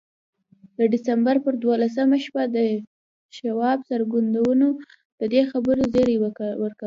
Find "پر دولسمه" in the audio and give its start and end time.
1.45-2.17